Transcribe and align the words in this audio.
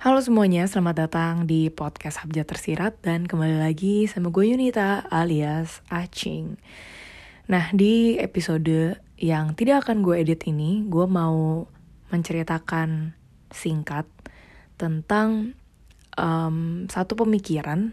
Halo 0.00 0.16
semuanya, 0.24 0.64
selamat 0.64 0.96
datang 0.96 1.34
di 1.44 1.68
podcast 1.68 2.24
Habja 2.24 2.40
Tersirat 2.48 3.04
dan 3.04 3.28
kembali 3.28 3.60
lagi 3.60 4.08
sama 4.08 4.32
gue 4.32 4.48
Yunita 4.48 5.04
alias 5.12 5.84
Acing. 5.92 6.56
Nah, 7.52 7.68
di 7.76 8.16
episode 8.16 8.96
yang 9.20 9.52
tidak 9.52 9.84
akan 9.84 10.00
gue 10.00 10.24
edit 10.24 10.48
ini, 10.48 10.88
gue 10.88 11.04
mau 11.04 11.68
menceritakan 12.08 13.12
singkat 13.52 14.08
tentang 14.80 15.52
um, 16.16 16.88
satu 16.88 17.12
pemikiran 17.20 17.92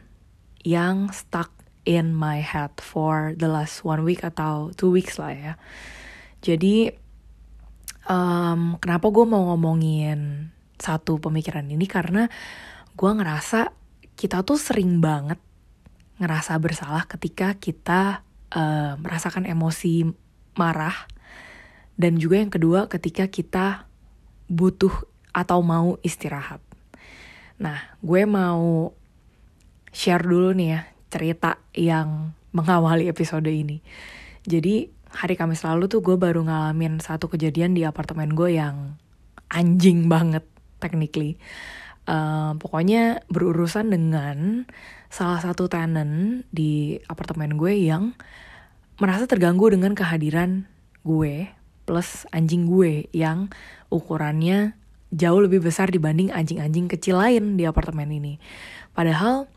yang 0.64 1.12
stuck 1.12 1.52
in 1.84 2.16
my 2.16 2.40
head 2.40 2.72
for 2.80 3.36
the 3.36 3.52
last 3.52 3.84
one 3.84 4.08
week 4.08 4.24
atau 4.24 4.72
two 4.80 4.96
weeks 4.96 5.20
lah 5.20 5.36
ya. 5.36 5.54
Jadi, 6.40 6.88
um, 8.08 8.80
kenapa 8.80 9.12
gue 9.12 9.28
mau 9.28 9.52
ngomongin 9.52 10.56
satu 10.78 11.18
pemikiran 11.22 11.66
ini 11.68 11.86
karena 11.90 12.30
gue 12.98 13.12
ngerasa 13.12 13.74
kita 14.18 14.42
tuh 14.42 14.58
sering 14.58 14.98
banget 14.98 15.38
ngerasa 16.18 16.58
bersalah 16.58 17.06
ketika 17.06 17.54
kita 17.62 18.26
uh, 18.54 18.98
merasakan 18.98 19.46
emosi 19.46 20.10
marah 20.58 21.06
dan 21.98 22.18
juga 22.18 22.42
yang 22.42 22.50
kedua 22.50 22.90
ketika 22.90 23.30
kita 23.30 23.86
butuh 24.50 24.94
atau 25.34 25.62
mau 25.62 26.02
istirahat. 26.02 26.62
Nah, 27.62 27.78
gue 28.02 28.26
mau 28.26 28.94
share 29.94 30.26
dulu 30.26 30.54
nih 30.58 30.70
ya 30.78 30.82
cerita 31.10 31.62
yang 31.74 32.34
mengawali 32.54 33.10
episode 33.10 33.50
ini. 33.50 33.82
Jadi 34.46 34.90
hari 35.14 35.38
Kamis 35.38 35.62
lalu 35.62 35.90
tuh 35.90 36.02
gue 36.02 36.18
baru 36.18 36.46
ngalamin 36.46 37.02
satu 37.02 37.30
kejadian 37.30 37.78
di 37.78 37.86
apartemen 37.86 38.34
gue 38.34 38.58
yang 38.58 38.98
anjing 39.50 40.10
banget 40.10 40.46
technically. 40.82 41.38
Uh, 42.08 42.56
pokoknya 42.56 43.20
berurusan 43.28 43.92
dengan 43.92 44.64
salah 45.12 45.44
satu 45.44 45.68
tenant 45.68 46.48
di 46.56 46.96
apartemen 47.12 47.60
gue 47.60 47.76
yang 47.76 48.16
merasa 48.98 49.28
terganggu 49.28 49.68
dengan 49.76 49.92
kehadiran 49.92 50.66
gue 51.04 51.52
plus 51.88 52.28
anjing 52.32 52.68
gue 52.68 53.12
yang 53.12 53.52
ukurannya 53.92 54.76
jauh 55.12 55.40
lebih 55.40 55.64
besar 55.64 55.88
dibanding 55.88 56.32
anjing-anjing 56.36 56.92
kecil 56.92 57.20
lain 57.20 57.56
di 57.56 57.64
apartemen 57.64 58.12
ini. 58.12 58.40
Padahal 58.92 59.48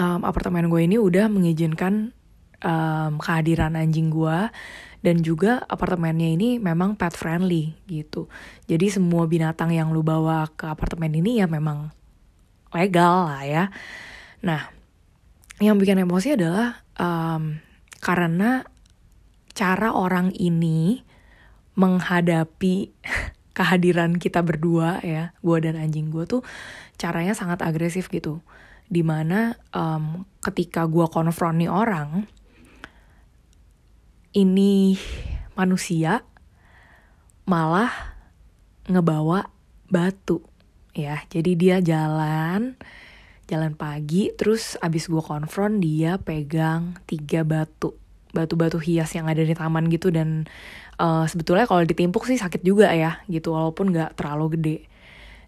um, 0.00 0.20
apartemen 0.24 0.72
gue 0.72 0.80
ini 0.84 0.96
udah 0.96 1.28
mengizinkan 1.28 2.16
um, 2.64 3.20
kehadiran 3.20 3.76
anjing 3.76 4.08
gue 4.08 4.48
dan 5.04 5.20
juga 5.20 5.60
apartemennya 5.68 6.32
ini 6.32 6.56
memang 6.56 6.96
pet 6.96 7.12
friendly 7.12 7.76
gitu. 7.84 8.24
Jadi 8.64 8.88
semua 8.88 9.28
binatang 9.28 9.68
yang 9.68 9.92
lu 9.92 10.00
bawa 10.00 10.48
ke 10.56 10.64
apartemen 10.64 11.12
ini 11.12 11.44
ya 11.44 11.46
memang 11.46 11.92
legal 12.72 13.28
lah 13.28 13.44
ya. 13.44 13.64
Nah, 14.40 14.72
yang 15.60 15.76
bikin 15.76 16.00
emosi 16.00 16.40
adalah 16.40 16.80
um, 16.96 17.60
karena 18.00 18.64
cara 19.52 19.92
orang 19.92 20.32
ini 20.40 21.04
menghadapi 21.76 22.88
kehadiran 23.56 24.16
kita 24.16 24.40
berdua 24.40 25.04
ya, 25.04 25.36
gue 25.44 25.58
dan 25.60 25.76
anjing 25.76 26.08
gue 26.08 26.24
tuh 26.24 26.40
caranya 26.96 27.36
sangat 27.36 27.60
agresif 27.60 28.08
gitu. 28.08 28.40
Di 28.88 29.04
mana 29.04 29.52
um, 29.76 30.24
ketika 30.40 30.88
gue 30.88 31.04
konfront 31.12 31.60
orang, 31.68 32.24
ini 34.34 34.98
manusia 35.54 36.26
malah 37.46 38.18
ngebawa 38.90 39.48
batu. 39.86 40.42
Ya 40.94 41.22
jadi 41.30 41.52
dia 41.54 41.76
jalan 41.78 42.74
jalan 43.46 43.72
pagi 43.78 44.34
terus 44.34 44.74
abis 44.82 45.06
gue 45.06 45.22
konfront 45.22 45.78
dia 45.78 46.18
pegang 46.18 46.98
tiga 47.06 47.46
batu. 47.46 47.94
Batu-batu 48.34 48.82
hias 48.82 49.14
yang 49.14 49.30
ada 49.30 49.46
di 49.46 49.54
taman 49.54 49.86
gitu 49.86 50.10
dan 50.10 50.50
uh, 50.98 51.22
sebetulnya 51.30 51.70
kalau 51.70 51.86
ditimpuk 51.86 52.26
sih 52.26 52.34
sakit 52.34 52.66
juga 52.66 52.90
ya 52.90 53.22
gitu 53.30 53.54
walaupun 53.54 53.94
nggak 53.94 54.18
terlalu 54.18 54.58
gede. 54.58 54.78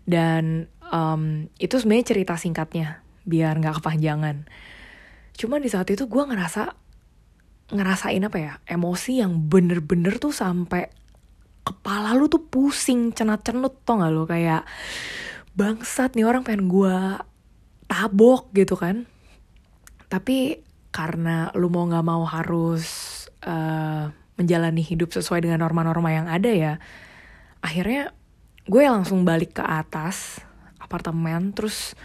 Dan 0.06 0.70
um, 0.94 1.50
itu 1.58 1.82
sebenarnya 1.82 2.14
cerita 2.14 2.38
singkatnya 2.38 3.02
biar 3.26 3.58
nggak 3.58 3.82
kepanjangan. 3.82 4.46
Cuma 5.34 5.58
di 5.58 5.66
saat 5.66 5.90
itu 5.90 6.06
gue 6.06 6.22
ngerasa 6.22 6.85
ngerasain 7.66 8.22
apa 8.22 8.38
ya 8.38 8.52
emosi 8.66 9.18
yang 9.22 9.50
bener-bener 9.50 10.22
tuh 10.22 10.30
sampai 10.30 10.86
kepala 11.66 12.14
lu 12.14 12.30
tuh 12.30 12.46
pusing 12.46 13.10
cenat-cenut 13.10 13.82
tau 13.82 13.98
gak 13.98 14.12
lo 14.14 14.22
kayak 14.22 14.62
bangsat 15.58 16.14
nih 16.14 16.22
orang 16.22 16.46
pengen 16.46 16.70
gue 16.70 16.96
tabok 17.90 18.54
gitu 18.54 18.78
kan. 18.78 19.08
Tapi 20.06 20.62
karena 20.94 21.50
lu 21.58 21.66
mau 21.68 21.84
nggak 21.84 22.06
mau 22.06 22.22
harus 22.24 22.86
uh, 23.44 24.08
menjalani 24.40 24.80
hidup 24.80 25.12
sesuai 25.12 25.44
dengan 25.44 25.60
norma-norma 25.64 26.08
yang 26.12 26.28
ada 26.28 26.48
ya 26.52 26.74
akhirnya 27.64 28.12
gue 28.64 28.82
langsung 28.84 29.24
balik 29.24 29.60
ke 29.60 29.64
atas 29.64 30.40
apartemen 30.80 31.52
terus 31.56 31.96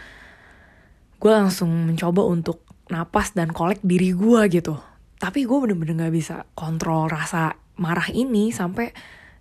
gue 1.22 1.32
langsung 1.32 1.70
mencoba 1.92 2.26
untuk 2.26 2.66
napas 2.90 3.32
dan 3.32 3.54
kolek 3.54 3.80
diri 3.84 4.12
gue 4.12 4.42
gitu 4.52 4.76
tapi 5.22 5.46
gue 5.46 5.58
bener-bener 5.62 6.10
gak 6.10 6.16
bisa 6.18 6.36
kontrol 6.58 7.06
rasa 7.06 7.54
marah 7.78 8.10
ini 8.10 8.50
sampai 8.50 8.90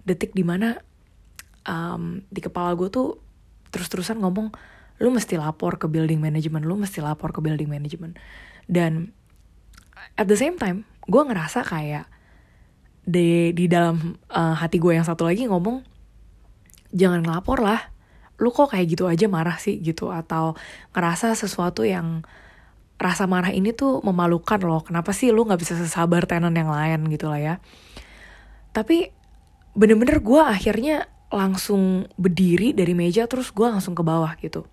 detik 0.04 0.36
di 0.36 0.44
mana 0.44 0.76
um, 1.64 2.20
di 2.28 2.44
kepala 2.44 2.76
gue 2.76 2.92
tuh 2.92 3.16
terus-terusan 3.72 4.20
ngomong 4.20 4.52
lu 5.00 5.08
mesti 5.08 5.40
lapor 5.40 5.80
ke 5.80 5.88
building 5.88 6.20
management 6.20 6.68
lu 6.68 6.76
mesti 6.76 7.00
lapor 7.00 7.32
ke 7.32 7.40
building 7.40 7.72
management. 7.72 8.20
Dan 8.68 9.16
at 10.20 10.28
the 10.28 10.36
same 10.36 10.60
time 10.60 10.84
gue 11.08 11.22
ngerasa 11.24 11.64
kayak 11.64 12.04
di 13.08 13.56
di 13.56 13.64
dalam 13.64 14.20
uh, 14.28 14.54
hati 14.60 14.76
gue 14.76 14.92
yang 14.92 15.08
satu 15.08 15.24
lagi 15.24 15.48
ngomong 15.48 15.80
jangan 16.92 17.24
ngelapor 17.24 17.64
lah 17.64 17.80
lu 18.36 18.52
kok 18.52 18.76
kayak 18.76 18.92
gitu 18.92 19.08
aja 19.08 19.24
marah 19.32 19.56
sih 19.56 19.80
gitu. 19.80 20.12
Atau 20.12 20.60
ngerasa 20.92 21.32
sesuatu 21.32 21.88
yang 21.88 22.20
rasa 23.00 23.24
marah 23.24 23.48
ini 23.48 23.72
tuh 23.72 24.04
memalukan 24.04 24.60
loh. 24.60 24.84
Kenapa 24.84 25.16
sih 25.16 25.32
lu 25.32 25.48
gak 25.48 25.56
bisa 25.56 25.72
sesabar 25.72 26.28
tenan 26.28 26.52
yang 26.52 26.68
lain 26.68 27.08
gitu 27.08 27.32
lah 27.32 27.40
ya. 27.40 27.54
Tapi 28.76 29.08
bener-bener 29.72 30.20
gue 30.20 30.42
akhirnya 30.44 31.08
langsung 31.32 32.04
berdiri 32.20 32.76
dari 32.76 32.92
meja 32.92 33.24
terus 33.24 33.48
gue 33.56 33.64
langsung 33.64 33.96
ke 33.96 34.04
bawah 34.04 34.36
gitu. 34.44 34.68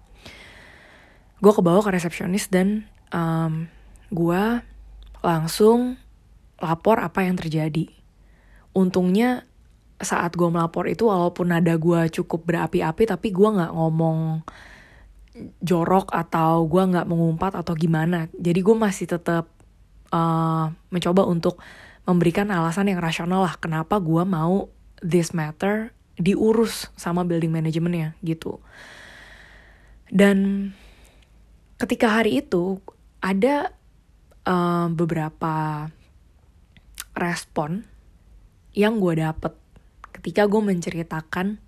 Gue 1.39 1.53
ke 1.55 1.63
bawah 1.63 1.87
ke 1.87 1.95
resepsionis 1.95 2.51
dan 2.51 2.83
um, 3.16 3.71
gue 4.11 4.43
langsung 5.23 5.95
lapor 6.59 6.99
apa 6.99 7.23
yang 7.23 7.39
terjadi. 7.39 7.87
Untungnya 8.75 9.47
saat 9.97 10.35
gue 10.35 10.45
melapor 10.51 10.85
itu 10.85 11.09
walaupun 11.09 11.49
nada 11.49 11.73
gue 11.79 12.11
cukup 12.13 12.45
berapi-api 12.45 13.03
tapi 13.09 13.33
gue 13.33 13.49
gak 13.49 13.73
ngomong 13.73 14.45
jorok 15.61 16.11
atau 16.13 16.65
gue 16.65 16.83
nggak 16.83 17.07
mengumpat 17.07 17.53
atau 17.57 17.73
gimana. 17.73 18.29
Jadi 18.37 18.59
gue 18.61 18.75
masih 18.75 19.05
tetap 19.09 19.49
uh, 20.11 20.17
eh, 20.17 20.65
mencoba 20.89 21.27
untuk 21.27 21.59
memberikan 22.07 22.47
alasan 22.53 22.87
yang 22.87 23.03
rasional 23.03 23.43
lah 23.43 23.59
kenapa 23.59 23.99
gue 23.99 24.23
mau 24.23 24.71
this 25.03 25.35
matter 25.35 25.91
diurus 26.17 26.89
sama 26.95 27.27
building 27.27 27.51
manajemennya 27.51 28.15
gitu. 28.23 28.63
Dan 30.07 30.71
ketika 31.77 32.21
hari 32.21 32.41
itu 32.41 32.79
ada 33.19 33.75
uh, 34.47 34.87
beberapa 34.89 35.87
respon 37.17 37.83
yang 38.71 39.01
gue 39.01 39.19
dapet 39.19 39.53
ketika 40.15 40.49
gue 40.49 40.61
menceritakan 40.61 41.61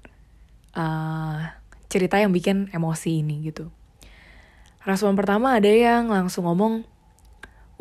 uh, 0.78 1.59
cerita 1.90 2.22
yang 2.22 2.30
bikin 2.30 2.70
emosi 2.72 3.26
ini 3.26 3.50
gitu. 3.50 3.74
Respon 4.86 5.18
pertama 5.18 5.58
ada 5.58 5.68
yang 5.68 6.08
langsung 6.08 6.48
ngomong, 6.48 6.86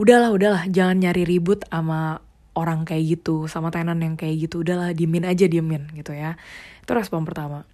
udahlah 0.00 0.35
udahlah 0.35 0.65
jangan 0.67 0.99
nyari 0.99 1.23
ribut 1.29 1.62
sama 1.69 2.25
orang 2.59 2.82
kayak 2.82 3.21
gitu, 3.21 3.47
sama 3.47 3.71
tenan 3.71 4.03
yang 4.03 4.19
kayak 4.19 4.50
gitu, 4.50 4.67
udahlah 4.67 4.91
diemin 4.91 5.23
aja 5.23 5.47
diemin 5.47 5.87
gitu 5.94 6.11
ya. 6.11 6.35
Itu 6.82 6.91
respon 6.97 7.23
pertama. 7.23 7.69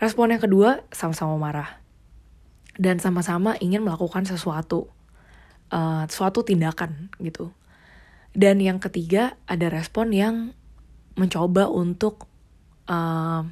Respon 0.00 0.32
yang 0.32 0.40
kedua 0.40 0.86
sama-sama 0.94 1.36
marah. 1.36 1.82
Dan 2.78 3.02
sama-sama 3.02 3.58
ingin 3.58 3.82
melakukan 3.82 4.24
sesuatu, 4.24 4.88
uh, 5.74 6.06
suatu 6.08 6.46
tindakan 6.46 7.10
gitu. 7.18 7.50
Dan 8.32 8.62
yang 8.62 8.78
ketiga 8.78 9.34
ada 9.50 9.66
respon 9.66 10.14
yang 10.14 10.54
mencoba 11.18 11.66
untuk 11.66 12.30
uh, 12.86 13.42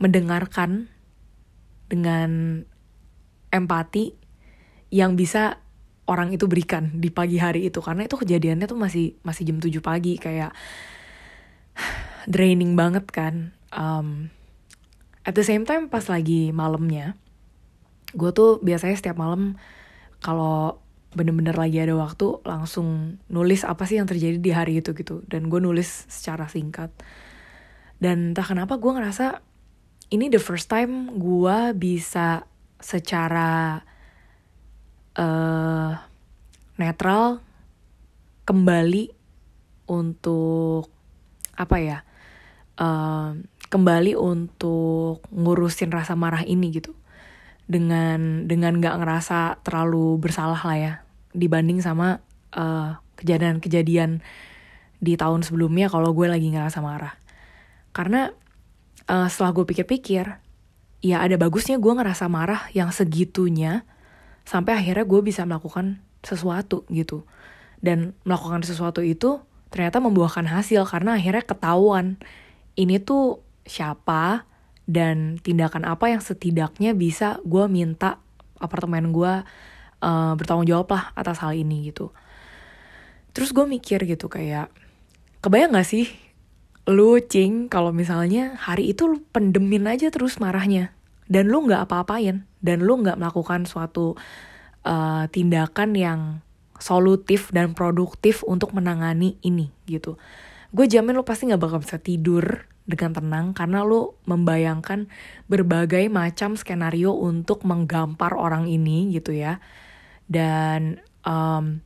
mendengarkan 0.00 0.88
dengan 1.94 2.62
empati 3.54 4.10
yang 4.90 5.14
bisa 5.14 5.62
orang 6.10 6.34
itu 6.34 6.50
berikan 6.50 6.90
di 6.98 7.14
pagi 7.14 7.38
hari 7.38 7.70
itu. 7.70 7.78
Karena 7.78 8.10
itu 8.10 8.18
kejadiannya 8.18 8.66
tuh 8.66 8.78
masih 8.78 9.14
masih 9.22 9.46
jam 9.46 9.62
7 9.62 9.70
pagi 9.78 10.18
kayak 10.18 10.50
draining 12.34 12.74
banget 12.74 13.06
kan. 13.14 13.54
Um, 13.70 14.34
at 15.22 15.38
the 15.38 15.46
same 15.46 15.62
time 15.62 15.86
pas 15.86 16.06
lagi 16.06 16.54
malamnya 16.54 17.18
gue 18.14 18.30
tuh 18.30 18.62
biasanya 18.62 18.94
setiap 18.94 19.18
malam 19.18 19.58
kalau 20.22 20.78
bener-bener 21.14 21.54
lagi 21.54 21.82
ada 21.82 21.94
waktu 21.94 22.42
langsung 22.46 23.18
nulis 23.30 23.62
apa 23.66 23.86
sih 23.86 23.98
yang 23.98 24.06
terjadi 24.06 24.38
di 24.38 24.50
hari 24.50 24.82
itu 24.82 24.94
gitu. 24.94 25.22
Dan 25.26 25.46
gue 25.46 25.62
nulis 25.62 26.10
secara 26.10 26.50
singkat. 26.50 26.90
Dan 28.02 28.34
entah 28.34 28.46
kenapa 28.46 28.78
gue 28.82 28.90
ngerasa 28.90 29.42
ini 30.14 30.30
the 30.30 30.38
first 30.38 30.70
time 30.70 31.18
gue 31.18 31.58
bisa 31.74 32.46
secara 32.78 33.82
uh, 35.18 35.90
netral 36.78 37.42
kembali 38.46 39.10
untuk 39.90 40.86
apa 41.58 41.76
ya 41.82 41.98
uh, 42.78 43.34
kembali 43.68 44.14
untuk 44.14 45.26
ngurusin 45.34 45.90
rasa 45.90 46.14
marah 46.14 46.46
ini 46.46 46.70
gitu 46.70 46.94
dengan 47.66 48.46
dengan 48.46 48.78
nggak 48.78 49.02
ngerasa 49.02 49.64
terlalu 49.66 50.20
bersalah 50.20 50.62
lah 50.62 50.78
ya 50.78 50.94
dibanding 51.34 51.82
sama 51.82 52.22
eh, 52.54 52.90
kejadian-kejadian 53.18 54.22
di 55.02 55.14
tahun 55.18 55.42
sebelumnya 55.42 55.90
kalau 55.90 56.14
gue 56.16 56.30
lagi 56.30 56.48
ngerasa 56.48 56.78
marah. 56.80 57.18
Karena 57.90 58.30
uh, 59.08 59.28
setelah 59.28 59.52
gue 59.56 59.64
pikir-pikir, 59.68 60.24
ya 61.04 61.16
ada 61.20 61.36
bagusnya 61.36 61.76
gue 61.80 61.92
ngerasa 61.92 62.28
marah 62.28 62.68
yang 62.72 62.88
segitunya 62.90 63.84
sampai 64.44 64.76
akhirnya 64.76 65.04
gue 65.08 65.20
bisa 65.24 65.44
melakukan 65.48 66.00
sesuatu 66.24 66.84
gitu. 66.92 67.24
Dan 67.84 68.16
melakukan 68.24 68.64
sesuatu 68.64 69.04
itu 69.04 69.44
ternyata 69.68 69.98
membuahkan 69.98 70.46
hasil 70.46 70.86
karena 70.86 71.18
akhirnya 71.18 71.44
ketahuan 71.44 72.16
ini 72.78 73.02
tuh 73.02 73.42
siapa 73.66 74.46
dan 74.84 75.40
tindakan 75.40 75.88
apa 75.88 76.12
yang 76.12 76.20
setidaknya 76.20 76.92
bisa 76.92 77.40
gue 77.42 77.64
minta 77.66 78.20
apartemen 78.60 79.10
gue 79.10 79.42
uh, 80.04 80.32
bertanggung 80.36 80.68
jawab 80.68 80.92
lah 80.92 81.04
atas 81.16 81.40
hal 81.40 81.56
ini 81.56 81.90
gitu 81.90 82.12
terus 83.34 83.50
gue 83.50 83.66
mikir 83.66 84.04
gitu 84.04 84.30
kayak 84.30 84.70
kebayang 85.42 85.74
gak 85.74 85.88
sih 85.88 86.06
lu 86.84 87.16
cing 87.16 87.72
kalau 87.72 87.96
misalnya 87.96 88.60
hari 88.60 88.92
itu 88.92 89.08
lu 89.08 89.18
pendemin 89.32 89.88
aja 89.88 90.12
terus 90.12 90.36
marahnya. 90.36 90.92
Dan 91.24 91.48
lu 91.48 91.64
nggak 91.64 91.88
apa-apain. 91.88 92.44
Dan 92.60 92.84
lu 92.84 93.00
nggak 93.00 93.16
melakukan 93.16 93.64
suatu 93.64 94.16
uh, 94.84 95.24
tindakan 95.32 95.96
yang 95.96 96.20
solutif 96.76 97.48
dan 97.54 97.72
produktif 97.72 98.44
untuk 98.44 98.76
menangani 98.76 99.40
ini 99.40 99.72
gitu. 99.88 100.20
Gue 100.74 100.84
jamin 100.90 101.16
lu 101.16 101.24
pasti 101.24 101.48
nggak 101.48 101.62
bakal 101.62 101.80
bisa 101.80 101.96
tidur 101.96 102.68
dengan 102.84 103.16
tenang 103.16 103.46
karena 103.56 103.80
lu 103.80 104.12
membayangkan 104.28 105.08
berbagai 105.48 106.12
macam 106.12 106.52
skenario 106.58 107.16
untuk 107.16 107.64
menggampar 107.64 108.36
orang 108.36 108.68
ini 108.68 109.08
gitu 109.16 109.32
ya. 109.32 109.62
Dan 110.28 111.00
um, 111.24 111.80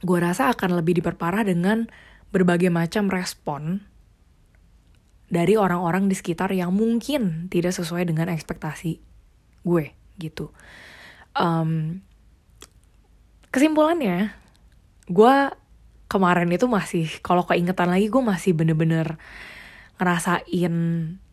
gue 0.00 0.18
rasa 0.20 0.48
akan 0.56 0.80
lebih 0.80 1.04
diperparah 1.04 1.44
dengan 1.44 1.84
berbagai 2.32 2.72
macam 2.72 3.12
respon 3.12 3.89
dari 5.30 5.54
orang-orang 5.54 6.10
di 6.10 6.18
sekitar 6.18 6.50
yang 6.50 6.74
mungkin 6.74 7.46
tidak 7.46 7.70
sesuai 7.72 8.04
dengan 8.10 8.28
ekspektasi 8.28 8.98
gue 9.62 9.84
gitu. 10.18 10.50
Um, 11.38 12.02
kesimpulannya, 13.54 14.34
gue 15.06 15.34
kemarin 16.10 16.50
itu 16.50 16.66
masih 16.66 17.06
kalau 17.22 17.46
keingetan 17.46 17.86
lagi 17.94 18.10
gue 18.10 18.18
masih 18.18 18.50
bener-bener 18.52 19.14
ngerasain 20.02 20.74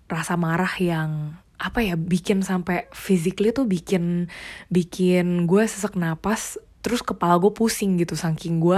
rasa 0.05 0.33
marah 0.37 0.71
yang 0.77 1.41
apa 1.57 1.81
ya 1.81 1.97
bikin 1.97 2.45
sampai 2.45 2.85
physically 2.93 3.49
tuh 3.49 3.65
bikin 3.65 4.29
bikin 4.69 5.49
gue 5.49 5.65
sesak 5.65 5.97
napas 5.97 6.61
terus 6.85 7.01
kepala 7.01 7.41
gue 7.41 7.49
pusing 7.49 7.97
gitu 7.97 8.13
saking 8.13 8.61
gue 8.61 8.77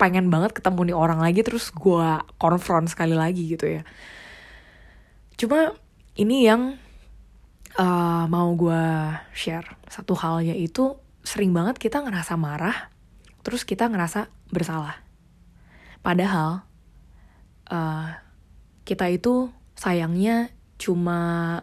pengen 0.00 0.32
banget 0.32 0.56
ketemu 0.56 0.92
nih 0.92 0.96
orang 0.96 1.20
lagi 1.20 1.44
terus 1.44 1.68
gue 1.68 2.08
konfront 2.40 2.88
sekali 2.88 3.12
lagi 3.12 3.44
gitu 3.52 3.68
ya 3.68 3.82
cuma 5.36 5.76
ini 6.16 6.48
yang 6.48 6.80
uh, 7.76 8.24
mau 8.28 8.52
gue 8.56 8.84
share 9.36 9.68
satu 9.88 10.16
hal 10.16 10.44
yaitu 10.44 10.96
sering 11.24 11.52
banget 11.52 11.76
kita 11.76 12.00
ngerasa 12.00 12.34
marah 12.40 12.88
terus 13.44 13.62
kita 13.62 13.88
ngerasa 13.88 14.32
bersalah 14.48 15.00
padahal 16.00 16.64
uh, 17.70 18.08
kita 18.86 19.10
itu 19.10 19.50
sayangnya 19.76 20.48
cuma 20.80 21.60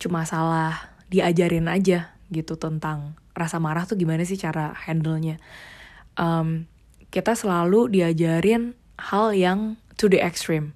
cuma 0.00 0.24
salah 0.26 0.92
diajarin 1.12 1.68
aja 1.68 2.16
gitu 2.32 2.56
tentang 2.56 3.14
rasa 3.36 3.60
marah 3.60 3.84
tuh 3.84 4.00
gimana 4.00 4.24
sih 4.24 4.40
cara 4.40 4.72
handle-nya. 4.72 5.40
Um, 6.16 6.68
kita 7.12 7.36
selalu 7.36 7.92
diajarin 7.92 8.72
hal 8.96 9.36
yang 9.36 9.76
to 10.00 10.08
the 10.08 10.20
extreme. 10.20 10.72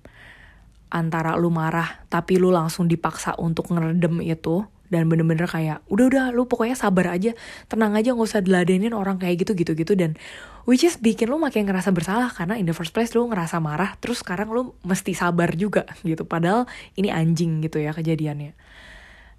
Antara 0.87 1.35
lu 1.35 1.51
marah 1.51 2.07
tapi 2.07 2.39
lu 2.39 2.55
langsung 2.55 2.87
dipaksa 2.87 3.35
untuk 3.39 3.75
ngeredem 3.75 4.23
itu 4.23 4.65
dan 4.87 5.11
bener-bener 5.11 5.51
kayak 5.51 5.83
udah 5.91 6.07
udah 6.07 6.25
lu 6.31 6.47
pokoknya 6.47 6.79
sabar 6.79 7.11
aja 7.11 7.35
tenang 7.67 7.99
aja 7.99 8.15
nggak 8.15 8.23
usah 8.23 8.39
diladenin 8.39 8.95
orang 8.95 9.19
kayak 9.19 9.43
gitu 9.43 9.59
gitu 9.59 9.75
gitu 9.75 9.99
dan 9.99 10.15
which 10.63 10.87
is 10.87 10.95
bikin 11.03 11.27
lu 11.27 11.43
makin 11.43 11.67
ngerasa 11.67 11.91
bersalah 11.91 12.31
karena 12.31 12.55
in 12.55 12.71
the 12.71 12.75
first 12.75 12.95
place 12.95 13.11
lu 13.11 13.27
ngerasa 13.27 13.59
marah 13.59 13.99
terus 13.99 14.23
sekarang 14.23 14.47
lu 14.55 14.79
mesti 14.87 15.11
sabar 15.11 15.59
juga 15.59 15.91
gitu 16.07 16.23
padahal 16.23 16.71
ini 16.95 17.11
anjing 17.11 17.67
gitu 17.67 17.83
ya 17.83 17.91
kejadiannya 17.91 18.55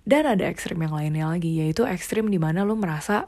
dan 0.07 0.23
ada 0.23 0.47
ekstrim 0.47 0.79
yang 0.79 0.95
lainnya 0.95 1.27
lagi, 1.27 1.59
yaitu 1.59 1.83
ekstrim 1.83 2.31
di 2.31 2.39
mana 2.39 2.63
lu 2.63 2.79
merasa 2.79 3.27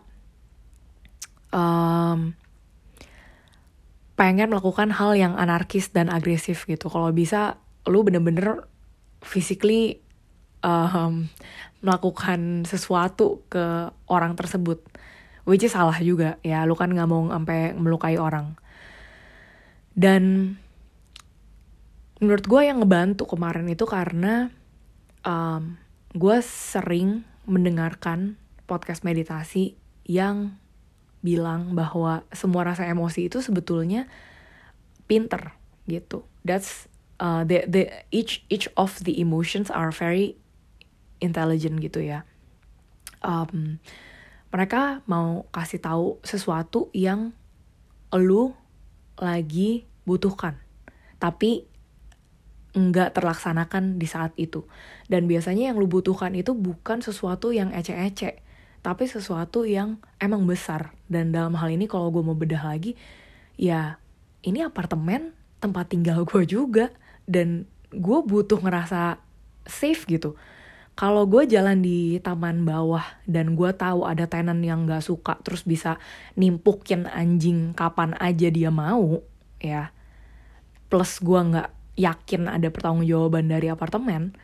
um, 1.51 2.31
pengen 4.16 4.48
melakukan 4.48 4.95
hal 4.95 5.12
yang 5.19 5.36
anarkis 5.36 5.92
dan 5.92 6.07
agresif 6.07 6.63
gitu. 6.63 6.88
Kalau 6.88 7.12
bisa, 7.12 7.60
lu 7.90 8.06
bener-bener 8.06 8.70
physically 9.26 10.00
um, 10.62 11.28
melakukan 11.82 12.64
sesuatu 12.64 13.42
ke 13.50 13.90
orang 14.08 14.38
tersebut. 14.38 14.84
Which 15.48 15.66
is 15.66 15.74
salah 15.74 15.98
juga 15.98 16.38
ya, 16.46 16.64
lu 16.70 16.78
kan 16.78 16.94
nggak 16.94 17.10
mau 17.10 17.26
sampai 17.34 17.74
melukai 17.74 18.22
orang. 18.22 18.54
Dan 19.98 20.56
menurut 22.22 22.46
gue 22.46 22.62
yang 22.68 22.84
ngebantu 22.84 23.26
kemarin 23.26 23.66
itu 23.72 23.88
karena 23.88 24.52
um, 25.24 25.80
gue 26.14 26.38
sering 26.44 27.26
mendengarkan 27.50 28.38
podcast 28.70 29.02
meditasi 29.02 29.74
yang 30.06 30.54
bilang 31.26 31.74
bahwa 31.74 32.24
semua 32.31 32.64
rasa 32.64 32.86
emosi 32.86 33.28
itu 33.31 33.42
sebetulnya 33.42 34.06
pinter 35.10 35.58
gitu. 35.90 36.28
That's 36.46 36.89
uh, 37.19 37.44
the 37.45 37.68
the 37.68 37.83
each 38.09 38.42
each 38.49 38.66
of 38.80 38.97
the 39.04 39.19
emotions 39.19 39.69
are 39.69 39.92
very 39.92 40.40
intelligent 41.19 41.83
gitu 41.83 42.02
ya. 42.02 42.26
Um, 43.19 43.83
mereka 44.49 45.06
mau 45.06 45.45
kasih 45.54 45.83
tahu 45.83 46.18
sesuatu 46.26 46.90
yang 46.95 47.35
lu 48.16 48.56
lagi 49.19 49.85
butuhkan, 50.07 50.57
tapi 51.21 51.69
nggak 52.73 53.14
terlaksanakan 53.14 54.02
di 54.02 54.07
saat 54.09 54.33
itu. 54.40 54.66
Dan 55.06 55.30
biasanya 55.30 55.69
yang 55.69 55.78
lu 55.78 55.85
butuhkan 55.85 56.33
itu 56.33 56.56
bukan 56.56 57.04
sesuatu 57.04 57.54
yang 57.54 57.69
ece-ece, 57.76 58.42
tapi 58.81 59.06
sesuatu 59.06 59.68
yang 59.68 60.02
emang 60.18 60.47
besar. 60.49 60.95
Dan 61.06 61.35
dalam 61.35 61.54
hal 61.59 61.69
ini 61.69 61.85
kalau 61.85 62.09
gue 62.09 62.23
mau 62.23 62.38
bedah 62.38 62.64
lagi, 62.64 62.95
ya 63.59 63.99
ini 64.42 64.64
apartemen 64.64 65.35
tempat 65.59 65.92
tinggal 65.92 66.23
gue 66.23 66.47
juga. 66.47 66.90
Dan 67.30 67.69
gue 67.94 68.19
butuh 68.26 68.57
ngerasa 68.57 69.21
safe 69.69 70.09
gitu. 70.09 70.33
Kalau 70.98 71.24
gue 71.30 71.48
jalan 71.48 71.80
di 71.80 72.19
taman 72.19 72.68
bawah 72.68 73.06
dan 73.24 73.56
gue 73.56 73.71
tahu 73.71 74.04
ada 74.04 74.28
tenan 74.28 74.59
yang 74.66 74.83
gak 74.83 75.06
suka 75.06 75.40
terus 75.45 75.64
bisa 75.64 75.95
nimpukin 76.36 77.07
anjing 77.07 77.71
kapan 77.78 78.18
aja 78.19 78.52
dia 78.52 78.68
mau, 78.68 79.24
ya. 79.64 79.95
Plus 80.92 81.21
gue 81.24 81.40
nggak 81.40 81.69
yakin 81.95 82.52
ada 82.52 82.68
pertanggungjawaban 82.68 83.48
dari 83.48 83.71
apartemen, 83.71 84.36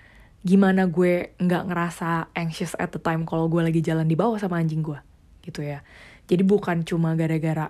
gimana 0.46 0.88
gue 0.88 1.36
nggak 1.42 1.63
ngerasa 1.74 2.32
anxious 2.38 2.77
at 2.80 2.94
the 2.94 3.01
time 3.01 3.27
kalau 3.27 3.50
gue 3.50 3.60
lagi 3.65 3.82
jalan 3.82 4.06
di 4.06 4.13
bawah 4.15 4.38
sama 4.39 4.62
anjing 4.62 4.86
gue, 4.86 5.00
gitu 5.44 5.60
ya. 5.60 5.82
Jadi 6.30 6.46
bukan 6.46 6.88
cuma 6.88 7.18
gara-gara 7.20 7.68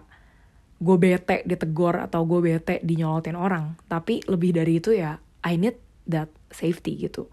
gue 0.75 0.97
bete 0.99 1.41
ditegor 1.47 2.03
atau 2.03 2.27
gue 2.27 2.39
bete 2.43 2.83
dinyolotin 2.83 3.37
orang, 3.39 3.79
tapi 3.87 4.19
lebih 4.27 4.55
dari 4.55 4.79
itu 4.79 4.91
ya 4.91 5.19
I 5.45 5.55
need 5.55 5.79
that 6.09 6.29
safety 6.51 6.99
gitu. 6.99 7.31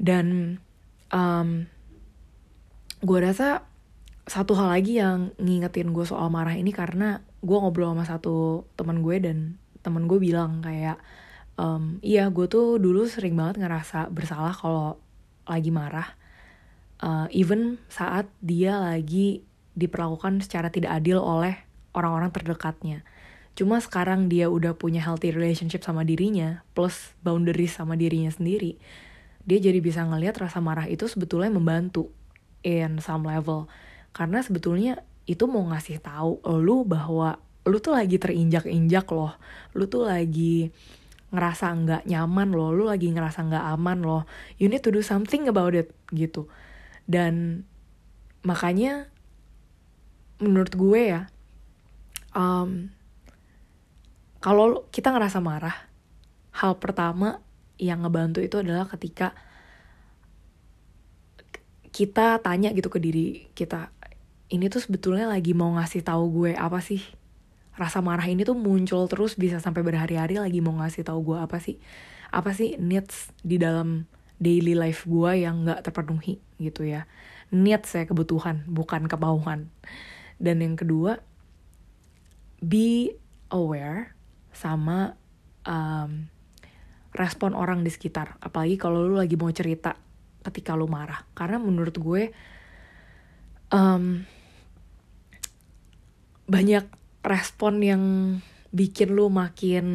Dan 0.00 0.58
um, 1.12 1.68
gue 3.04 3.18
rasa 3.20 3.68
satu 4.24 4.56
hal 4.56 4.72
lagi 4.72 4.96
yang 4.96 5.36
ngingetin 5.36 5.92
gue 5.92 6.08
soal 6.08 6.32
marah 6.32 6.56
ini 6.56 6.72
karena 6.72 7.20
gue 7.44 7.56
ngobrol 7.60 7.92
sama 7.92 8.08
satu 8.08 8.64
teman 8.72 9.04
gue 9.04 9.20
dan 9.20 9.60
teman 9.84 10.08
gue 10.08 10.16
bilang 10.16 10.64
kayak 10.64 10.96
um, 11.60 12.00
iya 12.00 12.32
gue 12.32 12.48
tuh 12.48 12.80
dulu 12.80 13.04
sering 13.04 13.36
banget 13.36 13.60
ngerasa 13.60 14.08
bersalah 14.08 14.56
kalau 14.56 14.96
lagi 15.44 15.68
marah 15.68 16.16
uh, 17.04 17.28
even 17.36 17.76
saat 17.92 18.32
dia 18.40 18.80
lagi 18.80 19.44
diperlakukan 19.76 20.40
secara 20.40 20.72
tidak 20.72 20.96
adil 20.96 21.20
oleh 21.20 21.60
orang-orang 21.94 22.34
terdekatnya. 22.34 23.06
Cuma 23.54 23.78
sekarang 23.78 24.26
dia 24.26 24.50
udah 24.50 24.74
punya 24.74 24.98
healthy 25.00 25.30
relationship 25.30 25.86
sama 25.86 26.02
dirinya 26.02 26.66
plus 26.74 27.14
boundaries 27.22 27.78
sama 27.78 27.94
dirinya 27.94 28.28
sendiri 28.34 28.76
dia 29.44 29.58
jadi 29.60 29.78
bisa 29.80 30.00
ngelihat 30.04 30.40
rasa 30.40 30.58
marah 30.64 30.88
itu 30.88 31.04
sebetulnya 31.04 31.52
membantu 31.52 32.08
in 32.64 32.98
some 33.04 33.28
level. 33.28 33.68
Karena 34.16 34.40
sebetulnya 34.40 35.04
itu 35.28 35.44
mau 35.44 35.64
ngasih 35.68 36.00
tahu 36.00 36.40
lu 36.60 36.84
bahwa 36.88 37.36
lu 37.68 37.76
tuh 37.80 37.92
lagi 37.92 38.16
terinjak-injak 38.16 39.04
loh. 39.12 39.36
Lu 39.76 39.84
tuh 39.84 40.08
lagi 40.08 40.72
ngerasa 41.28 41.66
nggak 41.76 42.02
nyaman 42.08 42.48
loh. 42.56 42.72
Lu 42.72 42.88
lagi 42.88 43.12
ngerasa 43.12 43.44
nggak 43.44 43.64
aman 43.76 43.98
loh. 44.00 44.22
You 44.56 44.72
need 44.72 44.80
to 44.80 44.92
do 44.92 45.04
something 45.04 45.44
about 45.44 45.76
it 45.76 45.92
gitu. 46.08 46.48
Dan 47.04 47.64
makanya 48.48 49.12
menurut 50.40 50.72
gue 50.72 51.00
ya 51.04 51.28
um, 52.34 52.90
kalau 54.42 54.84
kita 54.92 55.08
ngerasa 55.08 55.40
marah 55.40 55.88
hal 56.54 56.76
pertama 56.76 57.40
yang 57.80 58.04
ngebantu 58.04 58.44
itu 58.44 58.60
adalah 58.60 58.86
ketika 58.86 59.34
kita 61.94 62.42
tanya 62.42 62.74
gitu 62.74 62.90
ke 62.90 62.98
diri 62.98 63.48
kita 63.54 63.94
ini 64.52 64.68
tuh 64.68 64.82
sebetulnya 64.82 65.26
lagi 65.26 65.56
mau 65.56 65.72
ngasih 65.74 66.04
tahu 66.04 66.24
gue 66.30 66.52
apa 66.54 66.78
sih? 66.78 67.00
Rasa 67.74 67.98
marah 68.04 68.28
ini 68.28 68.46
tuh 68.46 68.54
muncul 68.54 69.10
terus 69.10 69.34
bisa 69.34 69.58
sampai 69.58 69.82
berhari-hari 69.82 70.38
lagi 70.38 70.62
mau 70.62 70.76
ngasih 70.78 71.02
tahu 71.02 71.34
gue 71.34 71.38
apa 71.42 71.58
sih? 71.58 71.80
Apa 72.30 72.54
sih 72.54 72.78
needs 72.78 73.34
di 73.42 73.58
dalam 73.58 74.06
daily 74.38 74.78
life 74.78 75.08
gue 75.10 75.42
yang 75.42 75.66
nggak 75.66 75.90
terpenuhi? 75.90 76.38
Gitu 76.60 76.86
ya. 76.86 77.10
Needs 77.50 77.98
saya 77.98 78.06
kebutuhan 78.06 78.62
bukan 78.70 79.10
kemauan. 79.10 79.72
Dan 80.38 80.62
yang 80.62 80.78
kedua 80.78 81.18
be 82.64 83.12
aware 83.52 84.16
sama 84.56 85.20
um, 85.68 86.28
respon 87.12 87.52
orang 87.52 87.84
di 87.84 87.90
sekitar. 87.92 88.40
Apalagi 88.40 88.80
kalau 88.80 89.04
lu 89.04 89.20
lagi 89.20 89.36
mau 89.36 89.52
cerita 89.52 89.94
ketika 90.44 90.72
lu 90.74 90.88
marah. 90.88 91.28
Karena 91.36 91.60
menurut 91.60 91.94
gue 91.94 92.22
um, 93.70 94.24
banyak 96.44 96.84
respon 97.24 97.80
yang 97.80 98.02
bikin 98.74 99.14
lu 99.14 99.30
makin 99.30 99.86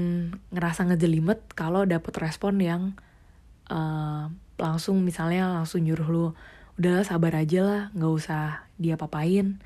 ngerasa 0.55 0.87
ngejelimet 0.87 1.51
kalau 1.51 1.83
dapet 1.83 2.15
respon 2.15 2.63
yang 2.63 2.81
uh, 3.67 4.31
langsung 4.55 5.03
misalnya 5.03 5.51
langsung 5.51 5.83
nyuruh 5.83 6.09
lu 6.09 6.25
udahlah 6.79 7.03
sabar 7.03 7.35
aja 7.35 7.59
lah 7.59 7.81
nggak 7.91 8.13
usah 8.15 8.63
dia 8.79 8.95
papain 8.95 9.59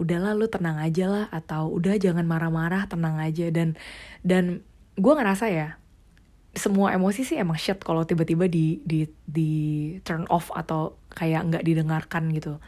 udahlah 0.00 0.32
lu 0.32 0.48
tenang 0.48 0.80
aja 0.80 1.04
lah 1.08 1.26
atau 1.28 1.68
udah 1.72 1.96
jangan 2.00 2.24
marah-marah 2.24 2.88
tenang 2.88 3.20
aja. 3.20 3.48
Dan 3.52 3.78
dan 4.24 4.64
gue 4.96 5.12
ngerasa 5.12 5.46
ya 5.48 5.68
semua 6.52 6.92
emosi 6.92 7.24
sih 7.24 7.40
emang 7.40 7.56
shit 7.56 7.80
kalau 7.80 8.04
tiba-tiba 8.04 8.44
di 8.44 8.84
di 8.84 9.08
di 9.24 9.50
turn 10.04 10.28
off 10.28 10.52
atau 10.52 11.00
kayak 11.16 11.48
nggak 11.48 11.64
didengarkan 11.64 12.28
gitu. 12.36 12.60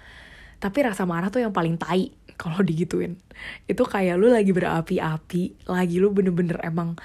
Tapi 0.56 0.78
rasa 0.80 1.04
marah 1.04 1.28
tuh 1.28 1.44
yang 1.44 1.52
paling 1.52 1.76
tai 1.76 2.12
kalau 2.40 2.64
digituin. 2.64 3.20
Itu 3.68 3.84
kayak 3.84 4.16
lu 4.16 4.32
lagi 4.32 4.52
berapi-api 4.56 5.68
lagi 5.68 5.96
lu 6.00 6.12
bener-bener 6.12 6.60
emang 6.64 6.96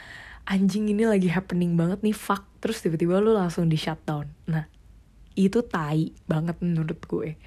anjing 0.49 0.89
ini 0.89 1.05
lagi 1.05 1.27
happening 1.27 1.75
banget 1.75 1.99
nih 1.99 2.15
fuck. 2.15 2.47
Terus 2.63 2.79
tiba-tiba 2.79 3.19
lu 3.19 3.35
langsung 3.35 3.67
di 3.67 3.79
shutdown 3.79 4.27
nah 4.47 4.67
itu 5.39 5.63
tai 5.63 6.11
banget 6.27 6.59
menurut 6.59 6.99
gue. 7.07 7.39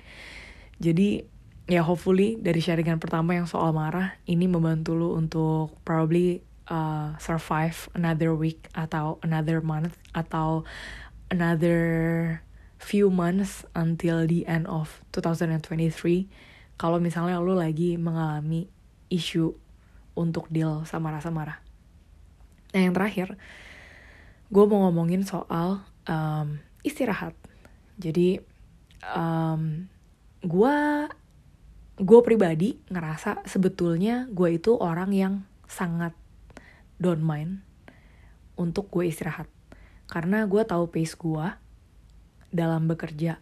Jadi 0.81 1.25
ya 1.71 1.87
hopefully 1.87 2.35
dari 2.41 2.59
sharingan 2.59 2.99
pertama 2.99 3.39
yang 3.39 3.47
soal 3.47 3.71
marah 3.71 4.19
ini 4.27 4.51
membantu 4.51 4.99
lu 4.99 5.15
untuk 5.15 5.79
probably 5.87 6.43
uh, 6.67 7.15
survive 7.23 7.87
another 7.95 8.35
week 8.35 8.67
atau 8.75 9.23
another 9.23 9.63
month 9.63 9.95
atau 10.13 10.67
another 11.31 11.81
few 12.83 13.09
months 13.09 13.63
until 13.79 14.27
the 14.27 14.43
end 14.51 14.67
of 14.67 15.01
2023 15.15 16.27
kalau 16.75 16.99
misalnya 16.99 17.39
lo 17.39 17.55
lagi 17.55 17.95
mengalami 17.95 18.67
isu 19.07 19.55
untuk 20.19 20.51
deal 20.51 20.83
sama 20.85 21.15
rasa 21.15 21.31
marah. 21.31 21.63
Nah 22.75 22.81
yang 22.81 22.97
terakhir, 22.97 23.37
gue 24.51 24.65
mau 24.67 24.89
ngomongin 24.89 25.23
soal 25.23 25.85
um, 26.09 26.59
istirahat. 26.83 27.37
Jadi 28.01 28.41
um, 29.15 29.87
gue 30.43 30.77
gue 32.01 32.21
pribadi 32.25 32.81
ngerasa 32.89 33.45
sebetulnya 33.45 34.29
gue 34.33 34.57
itu 34.57 34.77
orang 34.81 35.11
yang 35.13 35.35
sangat 35.69 36.17
don't 36.97 37.25
mind 37.25 37.61
untuk 38.57 38.89
gue 38.89 39.09
istirahat. 39.09 39.49
Karena 40.09 40.45
gue 40.45 40.63
tahu 40.65 40.89
pace 40.93 41.17
gue 41.17 41.47
dalam 42.53 42.85
bekerja. 42.89 43.41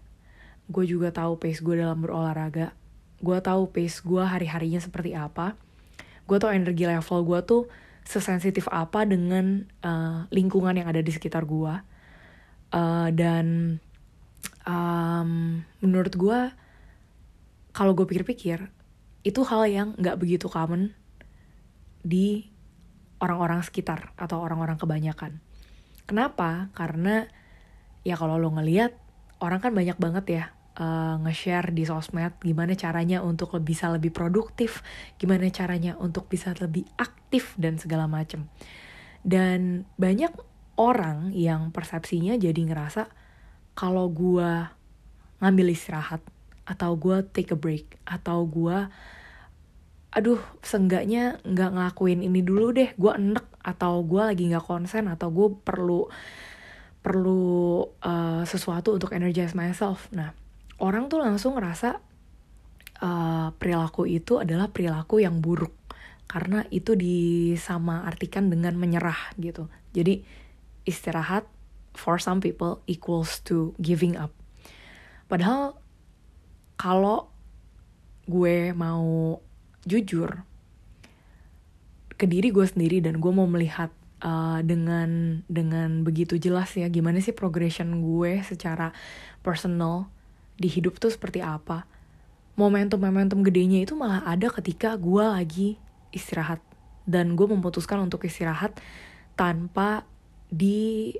Gue 0.71 0.87
juga 0.87 1.11
tahu 1.11 1.39
pace 1.39 1.63
gue 1.63 1.83
dalam 1.83 1.99
berolahraga. 1.99 2.75
Gue 3.21 3.39
tahu 3.43 3.69
pace 3.71 4.01
gue 4.03 4.23
hari-harinya 4.23 4.79
seperti 4.79 5.19
apa. 5.19 5.59
Gue 6.31 6.39
tahu 6.39 6.55
energi 6.55 6.87
level 6.87 7.27
gue 7.27 7.41
tuh 7.43 7.63
sesensitif 8.07 8.67
apa 8.71 9.05
dengan 9.05 9.67
uh, 9.85 10.27
lingkungan 10.33 10.75
yang 10.75 10.89
ada 10.89 11.05
di 11.05 11.13
sekitar 11.13 11.47
gue 11.47 11.75
uh, 12.75 13.09
dan 13.13 13.77
um, 14.67 15.61
menurut 15.85 16.15
gue 16.17 16.41
kalau 17.71 17.95
gue 17.95 18.07
pikir-pikir 18.07 18.71
itu 19.21 19.41
hal 19.45 19.69
yang 19.69 19.89
nggak 20.01 20.17
begitu 20.17 20.49
common 20.49 20.97
di 22.01 22.49
orang-orang 23.21 23.61
sekitar 23.61 24.17
atau 24.17 24.41
orang-orang 24.41 24.81
kebanyakan. 24.81 25.39
Kenapa? 26.09 26.73
Karena 26.73 27.29
ya 28.01 28.17
kalau 28.17 28.41
lo 28.41 28.49
ngeliat 28.57 28.97
orang 29.45 29.61
kan 29.61 29.73
banyak 29.77 30.01
banget 30.01 30.25
ya 30.27 30.45
uh, 30.81 31.21
nge-share 31.21 31.71
di 31.77 31.85
sosmed 31.85 32.41
gimana 32.41 32.73
caranya 32.73 33.21
untuk 33.21 33.53
bisa 33.61 33.93
lebih 33.93 34.11
produktif, 34.11 34.81
gimana 35.21 35.47
caranya 35.53 36.01
untuk 36.01 36.27
bisa 36.33 36.57
lebih 36.57 36.89
aktif 36.97 37.53
dan 37.61 37.77
segala 37.77 38.09
macem. 38.09 38.49
Dan 39.21 39.85
banyak 40.01 40.33
orang 40.81 41.37
yang 41.37 41.69
persepsinya 41.77 42.41
jadi 42.41 42.57
ngerasa 42.57 43.13
kalau 43.77 44.09
gue 44.09 44.65
ngambil 45.45 45.77
istirahat 45.77 46.25
atau 46.71 46.95
gue 46.95 47.27
take 47.35 47.51
a 47.51 47.59
break 47.59 47.99
atau 48.07 48.47
gue 48.47 48.87
aduh 50.11 50.39
seenggaknya 50.63 51.43
nggak 51.43 51.71
ngelakuin 51.75 52.23
ini 52.23 52.47
dulu 52.47 52.71
deh 52.71 52.95
gue 52.95 53.13
enek 53.15 53.47
atau 53.63 54.07
gue 54.07 54.23
lagi 54.23 54.47
nggak 54.47 54.63
konsen 54.63 55.11
atau 55.11 55.35
gue 55.35 55.49
perlu 55.67 56.07
perlu 57.03 57.83
uh, 58.07 58.43
sesuatu 58.47 58.95
untuk 58.95 59.11
energize 59.11 59.59
myself 59.59 60.07
nah 60.15 60.31
orang 60.79 61.11
tuh 61.11 61.19
langsung 61.19 61.59
ngerasa 61.59 61.99
uh, 63.03 63.49
perilaku 63.57 64.07
itu 64.07 64.39
adalah 64.39 64.71
perilaku 64.71 65.19
yang 65.19 65.43
buruk 65.43 65.75
karena 66.31 66.63
itu 66.71 66.95
disama 66.95 68.07
artikan 68.07 68.47
dengan 68.47 68.79
menyerah 68.79 69.35
gitu. 69.35 69.67
Jadi 69.91 70.23
istirahat 70.87 71.43
for 71.99 72.23
some 72.23 72.39
people 72.39 72.87
equals 72.87 73.43
to 73.43 73.75
giving 73.83 74.15
up. 74.15 74.31
Padahal 75.27 75.75
kalau 76.81 77.29
gue 78.25 78.73
mau 78.73 79.37
jujur 79.85 80.49
ke 82.17 82.25
diri 82.25 82.49
gue 82.49 82.65
sendiri 82.65 83.05
dan 83.05 83.21
gue 83.21 83.33
mau 83.33 83.45
melihat 83.45 83.93
uh, 84.25 84.65
dengan 84.65 85.41
dengan 85.45 86.01
begitu 86.01 86.41
jelas 86.41 86.73
ya 86.73 86.89
gimana 86.89 87.21
sih 87.21 87.37
progression 87.37 88.01
gue 88.01 88.41
secara 88.41 88.97
personal 89.45 90.09
di 90.57 90.69
hidup 90.69 90.97
tuh 91.01 91.13
seperti 91.13 91.45
apa. 91.45 91.85
Momentum-momentum 92.57 93.41
gedenya 93.41 93.85
itu 93.85 93.97
malah 93.97 94.21
ada 94.29 94.53
ketika 94.53 94.93
gue 95.01 95.25
lagi 95.25 95.69
istirahat. 96.13 96.61
Dan 97.09 97.33
gue 97.33 97.49
memutuskan 97.49 97.97
untuk 98.05 98.29
istirahat 98.29 98.77
tanpa 99.41 100.05
di 100.53 101.17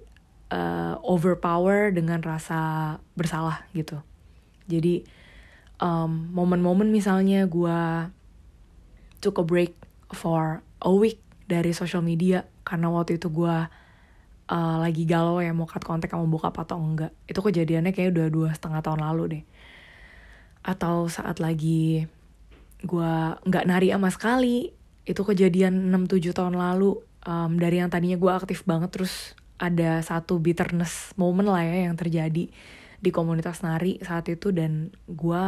uh, 0.53 1.01
overpower 1.01 1.89
dengan 1.97 2.21
rasa 2.21 3.01
bersalah 3.17 3.65
gitu. 3.73 3.97
Jadi 4.69 5.09
um, 5.81 6.31
momen-momen 6.31 6.93
misalnya 6.93 7.49
gue 7.49 7.81
took 9.19 9.41
a 9.41 9.45
break 9.45 9.75
for 10.13 10.61
a 10.81 10.93
week 10.93 11.21
dari 11.49 11.75
social 11.75 12.05
media 12.05 12.47
karena 12.63 12.93
waktu 12.93 13.19
itu 13.19 13.27
gue 13.33 13.57
uh, 14.51 14.77
lagi 14.79 15.03
galau 15.09 15.41
ya 15.43 15.51
mau 15.51 15.67
cut 15.67 15.83
kontak 15.83 16.13
sama 16.13 16.29
bokap 16.29 16.55
atau 16.63 16.79
enggak. 16.79 17.13
Itu 17.27 17.41
kejadiannya 17.43 17.91
kayak 17.91 18.15
udah 18.15 18.27
dua 18.31 18.49
setengah 18.55 18.81
tahun 18.85 19.01
lalu 19.03 19.23
deh. 19.39 19.45
Atau 20.63 21.09
saat 21.09 21.41
lagi 21.41 22.05
gue 22.81 23.13
nggak 23.45 23.65
nari 23.69 23.93
sama 23.93 24.09
sekali 24.09 24.73
itu 25.05 25.21
kejadian 25.21 25.93
6-7 25.93 26.33
tahun 26.33 26.55
lalu 26.57 26.97
um, 27.29 27.53
dari 27.61 27.77
yang 27.81 27.93
tadinya 27.93 28.17
gue 28.17 28.33
aktif 28.33 28.65
banget 28.65 28.89
terus 28.89 29.37
ada 29.61 30.01
satu 30.01 30.41
bitterness 30.41 31.13
moment 31.21 31.53
lah 31.53 31.61
ya 31.61 31.89
yang 31.89 31.97
terjadi 31.97 32.49
di 33.01 33.11
komunitas 33.13 33.61
nari 33.61 34.01
saat 34.01 34.29
itu 34.33 34.53
dan 34.53 34.93
gue 35.09 35.45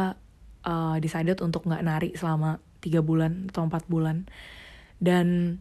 uh, 0.63 0.97
decided 0.99 1.39
untuk 1.43 1.67
nggak 1.67 1.83
nari 1.83 2.09
selama 2.15 2.59
tiga 2.83 2.99
bulan 2.99 3.51
atau 3.51 3.67
empat 3.67 3.87
bulan. 3.87 4.27
Dan 4.99 5.57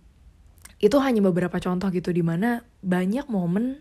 itu 0.83 0.99
hanya 0.99 1.23
beberapa 1.23 1.63
contoh 1.63 1.91
gitu 1.95 2.11
di 2.11 2.27
mana 2.27 2.67
banyak 2.83 3.31
momen 3.31 3.79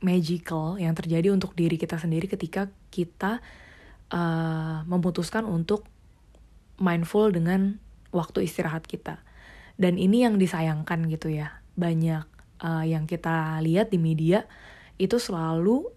magical 0.00 0.80
yang 0.80 0.94
terjadi 0.96 1.34
untuk 1.34 1.52
diri 1.52 1.76
kita 1.76 1.98
sendiri 2.00 2.30
ketika 2.30 2.70
kita 2.88 3.42
uh, 4.14 4.86
memutuskan 4.88 5.44
untuk 5.44 5.84
mindful 6.80 7.28
dengan 7.30 7.76
waktu 8.10 8.48
istirahat 8.48 8.88
kita. 8.88 9.20
Dan 9.76 9.96
ini 9.96 10.24
yang 10.24 10.36
disayangkan 10.40 11.06
gitu 11.08 11.30
ya. 11.32 11.60
Banyak 11.76 12.26
uh, 12.64 12.84
yang 12.84 13.04
kita 13.06 13.60
lihat 13.64 13.92
di 13.92 13.98
media 14.00 14.44
itu 15.00 15.16
selalu 15.16 15.88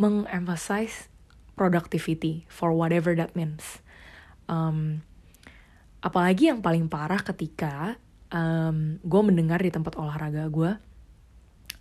mengemphasize 0.00 1.11
productivity 1.54 2.48
for 2.48 2.72
whatever 2.72 3.12
that 3.16 3.36
means. 3.36 3.80
Um, 4.48 5.04
apalagi 6.02 6.50
yang 6.50 6.60
paling 6.60 6.90
parah 6.90 7.22
ketika 7.22 7.96
um, 8.34 8.98
gue 9.00 9.22
mendengar 9.22 9.62
di 9.62 9.70
tempat 9.70 9.94
olahraga 9.94 10.50
gue 10.50 10.72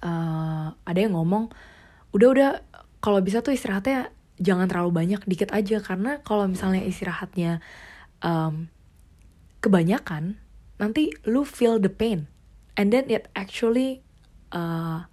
uh, 0.05 0.67
ada 0.75 0.99
yang 0.99 1.17
ngomong 1.17 1.49
udah 2.13 2.27
udah 2.29 2.51
kalau 3.01 3.17
bisa 3.23 3.41
tuh 3.41 3.55
istirahatnya 3.55 4.13
jangan 4.37 4.69
terlalu 4.69 4.91
banyak 4.93 5.21
dikit 5.25 5.49
aja. 5.53 5.81
Karena 5.81 6.21
kalau 6.21 6.45
misalnya 6.45 6.85
istirahatnya 6.85 7.61
um, 8.21 8.69
kebanyakan 9.61 10.37
nanti 10.77 11.13
lu 11.25 11.45
feel 11.45 11.81
the 11.81 11.89
pain. 11.89 12.29
And 12.77 12.89
then 12.93 13.09
it 13.09 13.29
actually 13.37 14.01
uh, 14.53 15.05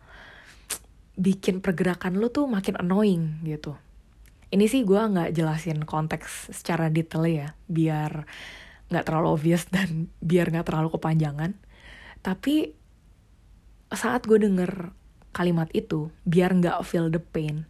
bikin 1.19 1.59
pergerakan 1.65 2.17
lu 2.21 2.31
tuh 2.31 2.47
makin 2.47 2.79
annoying 2.79 3.43
gitu 3.43 3.75
ini 4.49 4.65
sih 4.67 4.85
gue 4.85 4.99
nggak 4.99 5.37
jelasin 5.37 5.85
konteks 5.85 6.53
secara 6.53 6.89
detail 6.89 7.25
ya 7.29 7.49
biar 7.69 8.25
nggak 8.89 9.05
terlalu 9.05 9.29
obvious 9.37 9.69
dan 9.75 10.09
biar 10.21 10.49
nggak 10.53 10.69
terlalu 10.69 10.93
kepanjangan. 10.95 11.57
Tapi 12.25 12.75
saat 13.93 14.29
gue 14.29 14.37
denger 14.37 14.93
kalimat 15.33 15.69
itu 15.73 16.13
biar 16.29 16.53
nggak 16.57 16.85
feel 16.85 17.09
the 17.09 17.21
pain 17.21 17.69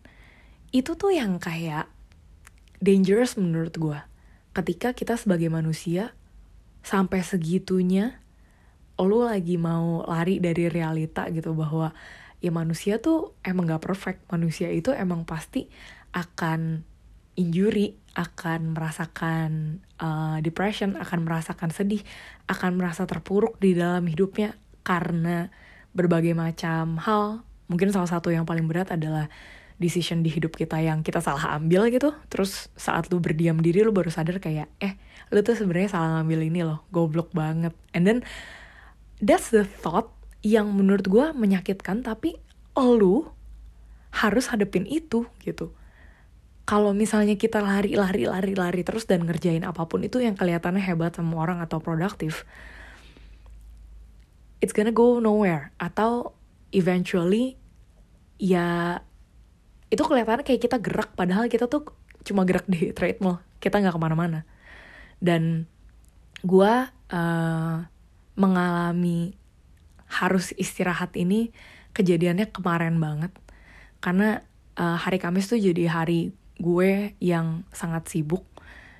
itu 0.75 0.99
tuh 0.99 1.15
yang 1.15 1.41
kayak 1.41 1.89
dangerous 2.83 3.41
menurut 3.41 3.75
gue 3.77 3.99
ketika 4.53 4.93
kita 4.93 5.17
sebagai 5.17 5.49
manusia 5.49 6.13
sampai 6.85 7.25
segitunya 7.25 8.21
lo 8.99 9.23
lagi 9.23 9.55
mau 9.55 10.03
lari 10.05 10.43
dari 10.43 10.67
realita 10.67 11.31
gitu 11.31 11.55
bahwa 11.55 11.95
ya 12.39 12.55
manusia 12.55 13.03
tuh 13.03 13.35
emang 13.43 13.67
gak 13.67 13.83
perfect 13.83 14.21
manusia 14.31 14.71
itu 14.71 14.95
emang 14.95 15.27
pasti 15.27 15.67
akan 16.15 16.87
injury 17.39 17.95
akan 18.19 18.75
merasakan 18.75 19.79
uh, 20.03 20.43
depression, 20.43 20.99
akan 20.99 21.23
merasakan 21.23 21.71
sedih, 21.71 22.03
akan 22.51 22.75
merasa 22.75 23.07
terpuruk 23.07 23.63
di 23.63 23.79
dalam 23.79 24.11
hidupnya 24.11 24.59
karena 24.83 25.55
berbagai 25.95 26.35
macam 26.35 26.99
hal. 26.99 27.47
Mungkin 27.71 27.95
salah 27.95 28.11
satu 28.11 28.35
yang 28.35 28.43
paling 28.43 28.67
berat 28.67 28.91
adalah 28.91 29.31
decision 29.79 30.27
di 30.27 30.35
hidup 30.35 30.59
kita 30.59 30.83
yang 30.83 31.07
kita 31.07 31.23
salah 31.23 31.55
ambil 31.55 31.87
gitu. 31.95 32.11
Terus 32.27 32.75
saat 32.75 33.07
lu 33.15 33.23
berdiam 33.23 33.63
diri 33.63 33.87
lu 33.87 33.95
baru 33.95 34.11
sadar 34.11 34.43
kayak 34.43 34.67
eh 34.83 34.99
lu 35.31 35.39
tuh 35.47 35.55
sebenarnya 35.55 35.95
salah 35.95 36.19
ngambil 36.19 36.41
ini 36.43 36.61
loh, 36.67 36.83
goblok 36.91 37.31
banget. 37.31 37.71
And 37.95 38.03
then 38.03 38.27
that's 39.23 39.55
the 39.55 39.63
thought 39.63 40.11
yang 40.43 40.71
menurut 40.71 41.07
gue 41.07 41.27
menyakitkan 41.35 42.07
tapi 42.07 42.39
lu 42.79 43.27
harus 44.15 44.49
hadepin 44.55 44.87
itu 44.87 45.27
gitu. 45.43 45.75
Kalau 46.69 46.93
misalnya 46.93 47.35
kita 47.35 47.65
lari 47.65 47.97
lari 47.97 48.29
lari 48.29 48.53
lari 48.55 48.83
terus 48.85 49.09
dan 49.09 49.25
ngerjain 49.25 49.65
apa 49.65 49.89
pun 49.89 50.05
itu 50.05 50.21
yang 50.21 50.37
kelihatannya 50.37 50.85
hebat 50.85 51.17
sama 51.17 51.41
orang 51.43 51.59
atau 51.65 51.81
produktif 51.81 52.47
it's 54.59 54.75
gonna 54.75 54.95
go 54.95 55.23
nowhere. 55.23 55.71
Atau 55.79 56.35
eventually 56.75 57.57
ya 58.39 59.01
itu 59.89 60.03
kelihatannya 60.05 60.45
kayak 60.45 60.63
kita 60.63 60.77
gerak 60.79 61.11
padahal 61.17 61.49
kita 61.49 61.67
tuh 61.67 61.89
cuma 62.23 62.45
gerak 62.45 62.69
di 62.69 62.93
treadmill 62.93 63.41
kita 63.59 63.81
nggak 63.81 63.95
ke 63.95 64.01
mana-mana. 64.03 64.41
Dan 65.19 65.67
gue 66.47 66.73
uh, 67.11 67.77
mengalami 68.39 69.35
harus 70.09 70.57
istirahat 70.57 71.15
ini 71.15 71.53
kejadiannya 71.93 72.49
kemarin 72.51 72.97
banget. 72.97 73.33
Karena 74.01 74.43
uh, 74.79 74.97
hari 74.97 75.21
Kamis 75.21 75.51
tuh 75.51 75.61
jadi 75.61 75.91
hari 75.91 76.33
gue 76.59 77.15
yang 77.23 77.63
sangat 77.71 78.11
sibuk 78.11 78.43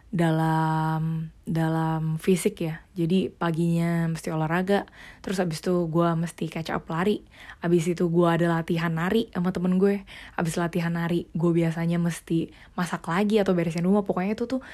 dalam 0.09 1.29
dalam 1.45 2.17
fisik 2.17 2.65
ya. 2.65 2.81
Jadi 2.97 3.29
paginya 3.29 4.09
mesti 4.09 4.33
olahraga 4.33 4.89
terus 5.21 5.37
abis 5.37 5.61
itu 5.61 5.85
gue 5.89 6.09
mesti 6.17 6.49
catch 6.49 6.73
up 6.73 6.89
lari. 6.89 7.21
Abis 7.61 7.93
itu 7.93 8.09
gue 8.09 8.29
ada 8.29 8.49
latihan 8.49 8.93
nari 8.93 9.29
sama 9.37 9.53
temen 9.53 9.77
gue. 9.77 10.03
Abis 10.37 10.57
latihan 10.57 10.97
nari 10.97 11.29
gue 11.37 11.51
biasanya 11.53 12.01
mesti 12.01 12.49
masak 12.73 13.05
lagi 13.05 13.37
atau 13.37 13.53
beresin 13.53 13.85
rumah. 13.85 14.05
Pokoknya 14.05 14.33
itu 14.33 14.49
tuh 14.49 14.65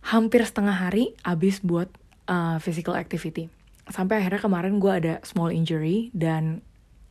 hampir 0.00 0.40
setengah 0.40 0.88
hari 0.88 1.12
abis 1.20 1.60
buat 1.60 1.92
uh, 2.24 2.56
physical 2.64 2.96
activity 2.96 3.52
sampai 3.90 4.22
akhirnya 4.22 4.42
kemarin 4.42 4.78
gue 4.78 4.92
ada 4.92 5.14
small 5.26 5.50
injury 5.50 6.14
dan 6.14 6.62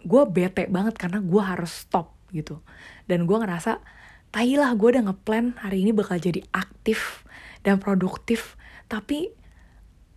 gue 0.04 0.24
bete 0.32 0.72
banget 0.72 0.96
karena 0.96 1.20
gue 1.20 1.44
harus 1.44 1.72
stop 1.72 2.15
gitu. 2.32 2.63
Dan 3.06 3.28
gue 3.28 3.38
ngerasa 3.38 3.84
tai 4.32 4.56
lah 4.56 4.72
gue 4.74 4.96
udah 4.96 5.12
ngeplan 5.12 5.60
hari 5.60 5.84
ini 5.84 5.92
bakal 5.92 6.15
jadi 6.18 6.39
aktif 6.56 7.28
dan 7.62 7.82
produktif 7.82 8.56
tapi 8.88 9.30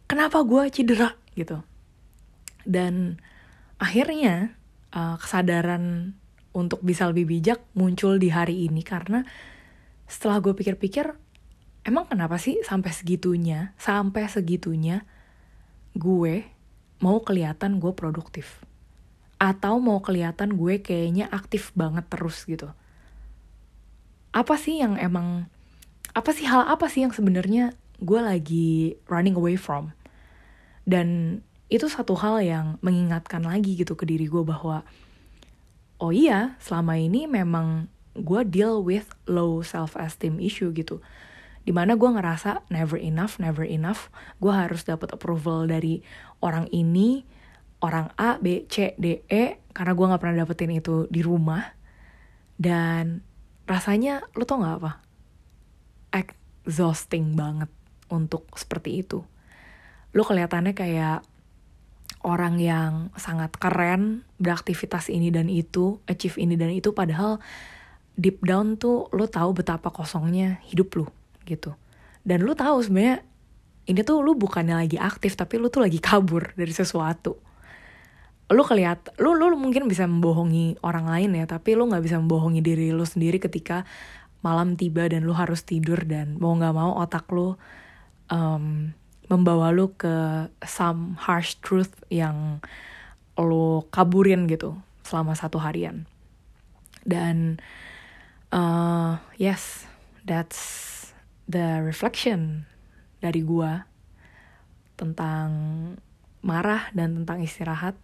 kenapa 0.07 0.41
gue 0.47 0.71
cedera? 0.71 1.19
Gitu. 1.35 1.61
Dan 2.63 3.19
akhirnya 3.83 4.55
uh, 4.95 5.19
kesadaran 5.19 6.15
untuk 6.53 6.85
bisa 6.85 7.09
lebih 7.09 7.27
bijak 7.27 7.65
muncul 7.73 8.21
di 8.21 8.29
hari 8.29 8.69
ini 8.69 8.85
karena 8.85 9.25
setelah 10.05 10.45
gue 10.45 10.53
pikir-pikir 10.53 11.17
emang 11.89 12.05
kenapa 12.07 12.37
sih 12.37 12.61
sampai 12.61 12.93
segitunya 12.93 13.73
sampai 13.81 14.29
segitunya 14.29 15.09
gue 15.97 16.45
mau 17.03 17.19
kelihatan 17.21 17.83
gue 17.83 17.93
produktif. 17.93 18.63
Atau 19.43 19.83
mau 19.83 19.99
kelihatan 19.99 20.55
gue 20.55 20.79
kayaknya 20.79 21.27
aktif 21.29 21.75
banget 21.75 22.07
terus 22.07 22.47
gitu. 22.47 22.71
Apa 24.31 24.55
sih 24.55 24.79
yang 24.81 24.97
emang 24.97 25.51
apa 26.15 26.31
sih 26.31 26.47
hal 26.47 26.65
apa 26.71 26.87
sih 26.87 27.03
yang 27.03 27.13
sebenarnya 27.13 27.75
gue 27.99 28.21
lagi 28.23 28.97
running 29.11 29.35
away 29.35 29.59
from? 29.59 29.91
Dan 30.87 31.43
itu 31.67 31.91
satu 31.91 32.15
hal 32.15 32.39
yang 32.41 32.67
mengingatkan 32.87 33.43
lagi 33.43 33.75
gitu 33.75 33.99
ke 33.99 34.07
diri 34.07 34.31
gue 34.31 34.47
bahwa 34.47 34.87
oh 35.99 36.15
iya 36.15 36.55
selama 36.63 37.01
ini 37.01 37.27
memang 37.27 37.91
gue 38.13 38.45
deal 38.45 38.85
with 38.85 39.09
low 39.25 39.65
self 39.65 39.97
esteem 39.97 40.37
issue 40.37 40.69
gitu 40.77 41.01
di 41.63 41.71
mana 41.71 41.95
gue 41.95 42.11
ngerasa 42.11 42.67
never 42.75 42.99
enough 42.99 43.39
never 43.39 43.63
enough. 43.63 44.11
Gue 44.43 44.51
harus 44.51 44.83
dapat 44.83 45.15
approval 45.15 45.71
dari 45.71 46.03
orang 46.43 46.67
ini 46.75 47.23
orang 47.83 48.11
A 48.19 48.39
B 48.39 48.67
C 48.67 48.95
D 48.99 49.27
E 49.27 49.63
karena 49.75 49.93
gue 49.95 50.07
nggak 50.07 50.21
pernah 50.23 50.43
dapetin 50.43 50.75
itu 50.75 51.07
di 51.11 51.23
rumah. 51.23 51.63
Dan 52.59 53.23
rasanya 53.67 54.23
lo 54.39 54.47
tau 54.47 54.63
gak 54.63 54.79
apa? 54.79 54.93
Exhausting 56.15 57.35
banget 57.35 57.71
untuk 58.07 58.47
seperti 58.55 59.03
itu. 59.03 59.27
Lo 60.15 60.23
kelihatannya 60.23 60.77
kayak 60.77 61.27
orang 62.23 62.63
yang 62.63 63.11
sangat 63.19 63.51
keren 63.59 64.23
beraktivitas 64.39 65.11
ini 65.11 65.35
dan 65.35 65.51
itu 65.51 65.99
achieve 66.07 66.39
ini 66.39 66.55
dan 66.55 66.71
itu 66.71 66.95
padahal 66.95 67.43
deep 68.15 68.39
down 68.47 68.79
tuh 68.79 69.11
lo 69.11 69.27
tahu 69.27 69.59
betapa 69.59 69.91
kosongnya 69.91 70.63
hidup 70.71 71.03
lo 71.03 71.07
gitu. 71.45 71.75
Dan 72.23 72.47
lo 72.47 72.55
tahu 72.55 72.83
sebenarnya 72.83 73.27
ini 73.91 74.01
tuh 74.07 74.23
lo 74.23 74.39
bukannya 74.39 74.79
lagi 74.79 74.97
aktif 74.99 75.35
tapi 75.35 75.59
lo 75.59 75.67
tuh 75.67 75.83
lagi 75.83 75.99
kabur 75.99 76.55
dari 76.55 76.71
sesuatu. 76.71 77.35
Lu 78.53 78.63
kelihat 78.63 79.17
lu 79.19 79.35
lu 79.35 79.57
mungkin 79.59 79.89
bisa 79.91 80.07
membohongi 80.07 80.79
orang 80.85 81.09
lain 81.09 81.31
ya 81.35 81.45
tapi 81.49 81.75
lu 81.75 81.89
nggak 81.89 82.05
bisa 82.05 82.17
membohongi 82.21 82.61
diri 82.63 82.95
lu 82.95 83.03
sendiri 83.03 83.43
ketika 83.43 83.83
malam 84.43 84.75
tiba 84.75 85.07
dan 85.07 85.27
lu 85.27 85.35
harus 85.35 85.63
tidur 85.63 86.03
dan 86.03 86.39
mau 86.39 86.55
nggak 86.55 86.75
mau 86.75 86.99
otak 86.99 87.27
lu 87.31 87.55
um, 88.31 88.91
membawa 89.31 89.73
lu 89.73 89.95
ke 89.95 90.47
some 90.67 91.17
harsh 91.17 91.57
truth 91.65 92.05
yang 92.13 92.61
lu 93.41 93.83
kaburin 93.89 94.47
gitu 94.47 94.79
selama 95.03 95.33
satu 95.35 95.59
harian. 95.59 96.07
Dan 97.03 97.59
uh, 98.55 99.19
yes 99.41 99.89
that's 100.23 101.02
the 101.47 101.83
reflection 101.83 102.67
dari 103.19 103.43
gua 103.43 103.87
tentang 104.99 105.51
marah 106.43 106.91
dan 106.95 107.23
tentang 107.23 107.43
istirahat 107.43 107.95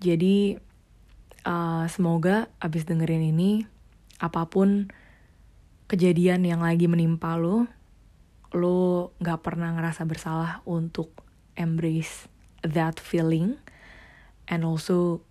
jadi 0.00 0.58
uh, 1.44 1.84
semoga 1.90 2.48
abis 2.60 2.88
dengerin 2.88 3.30
ini 3.30 3.64
apa 4.20 4.48
pun 4.48 4.88
kejadian 5.90 6.46
yang 6.46 6.62
lagi 6.62 6.86
menimpa 6.86 7.34
lo, 7.34 7.66
lo 8.54 9.10
gak 9.18 9.42
pernah 9.42 9.74
ngerasa 9.74 10.06
bersalah 10.06 10.62
untuk 10.68 11.10
embrace 11.58 12.30
that 12.62 13.02
feeling 13.02 13.58
and 14.46 14.62
also 14.62 15.24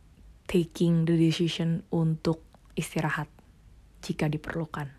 taking 0.52 1.08
the 1.08 1.16
decision 1.16 1.88
untuk 1.94 2.44
istirahat 2.76 3.32
jika 4.04 4.28
diperlukan. 4.28 4.99